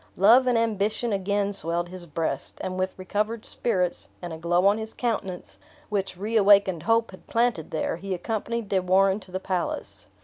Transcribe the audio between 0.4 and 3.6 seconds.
and ambition again swelled his breast; and with recovered